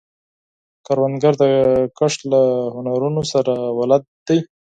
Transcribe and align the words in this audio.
کروندګر 0.85 1.33
د 1.43 1.43
کښت 1.97 2.19
له 2.31 2.41
هنرونو 2.75 3.21
سره 3.31 3.53
بلد 3.77 4.03
دی 4.27 4.39